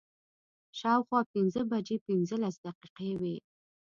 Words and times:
شا 0.79 0.89
او 0.97 1.01
خوا 1.07 1.21
پنځه 1.33 1.61
بجې 1.71 1.97
پنځلس 2.07 2.55
دقیقې 2.65 3.11
وې. 3.21 3.35